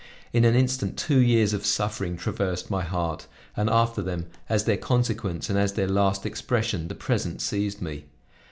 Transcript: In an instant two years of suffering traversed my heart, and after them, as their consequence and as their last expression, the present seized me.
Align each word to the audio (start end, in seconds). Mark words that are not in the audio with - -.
In 0.33 0.45
an 0.45 0.55
instant 0.55 0.97
two 0.97 1.19
years 1.19 1.53
of 1.53 1.63
suffering 1.63 2.17
traversed 2.17 2.71
my 2.71 2.81
heart, 2.83 3.27
and 3.55 3.69
after 3.69 4.01
them, 4.01 4.25
as 4.49 4.63
their 4.63 4.75
consequence 4.77 5.47
and 5.47 5.59
as 5.59 5.73
their 5.73 5.87
last 5.87 6.25
expression, 6.25 6.87
the 6.87 6.95
present 6.95 7.39
seized 7.39 7.83
me. 7.83 8.05